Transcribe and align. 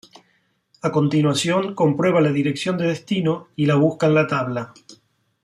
A 0.81 0.91
continuación 0.91 1.75
comprueba 1.75 2.21
la 2.21 2.31
dirección 2.31 2.75
de 2.79 2.87
destino 2.87 3.49
y 3.55 3.67
la 3.67 3.75
busca 3.75 4.07
en 4.07 4.15
la 4.15 4.25
tabla. 4.25 4.73